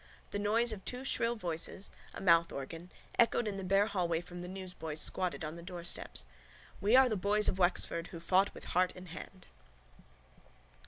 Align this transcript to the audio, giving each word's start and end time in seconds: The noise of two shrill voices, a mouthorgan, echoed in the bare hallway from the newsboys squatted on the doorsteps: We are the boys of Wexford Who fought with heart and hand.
The 0.31 0.39
noise 0.39 0.71
of 0.73 0.83
two 0.83 1.05
shrill 1.05 1.35
voices, 1.35 1.91
a 2.15 2.21
mouthorgan, 2.21 2.89
echoed 3.19 3.47
in 3.47 3.57
the 3.57 3.63
bare 3.63 3.85
hallway 3.85 4.19
from 4.19 4.41
the 4.41 4.47
newsboys 4.47 4.99
squatted 4.99 5.43
on 5.45 5.57
the 5.57 5.61
doorsteps: 5.61 6.25
We 6.81 6.95
are 6.95 7.07
the 7.07 7.15
boys 7.15 7.47
of 7.47 7.59
Wexford 7.59 8.07
Who 8.07 8.19
fought 8.19 8.51
with 8.55 8.63
heart 8.73 8.95
and 8.95 9.09
hand. 9.09 9.45